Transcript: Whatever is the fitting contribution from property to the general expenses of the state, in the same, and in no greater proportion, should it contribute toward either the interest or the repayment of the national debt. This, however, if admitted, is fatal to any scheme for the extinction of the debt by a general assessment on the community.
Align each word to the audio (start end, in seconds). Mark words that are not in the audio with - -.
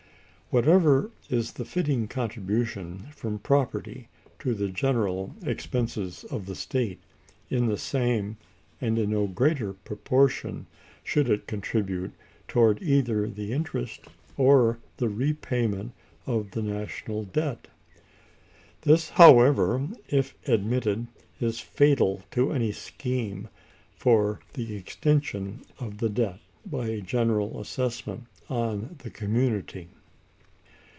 Whatever 0.51 1.11
is 1.29 1.53
the 1.53 1.63
fitting 1.63 2.09
contribution 2.09 3.07
from 3.15 3.39
property 3.39 4.09
to 4.39 4.53
the 4.53 4.67
general 4.67 5.33
expenses 5.45 6.25
of 6.25 6.45
the 6.45 6.55
state, 6.55 6.99
in 7.49 7.67
the 7.67 7.77
same, 7.77 8.35
and 8.81 8.99
in 8.99 9.11
no 9.11 9.27
greater 9.27 9.71
proportion, 9.71 10.65
should 11.05 11.29
it 11.29 11.47
contribute 11.47 12.11
toward 12.49 12.81
either 12.83 13.29
the 13.29 13.53
interest 13.53 14.01
or 14.35 14.77
the 14.97 15.07
repayment 15.07 15.93
of 16.27 16.51
the 16.51 16.61
national 16.61 17.23
debt. 17.23 17.69
This, 18.81 19.11
however, 19.11 19.87
if 20.09 20.35
admitted, 20.49 21.07
is 21.39 21.61
fatal 21.61 22.23
to 22.31 22.51
any 22.51 22.73
scheme 22.73 23.47
for 23.95 24.41
the 24.55 24.75
extinction 24.75 25.61
of 25.79 25.99
the 25.99 26.09
debt 26.09 26.39
by 26.65 26.87
a 26.87 26.99
general 27.01 27.57
assessment 27.61 28.25
on 28.49 28.95
the 28.99 29.09
community. 29.09 29.87